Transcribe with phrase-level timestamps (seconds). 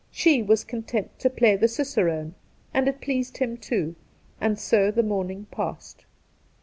[0.09, 2.33] She was content to play the cicerone,
[2.73, 3.95] and it pleased him too,
[4.39, 6.05] and so the morning passed.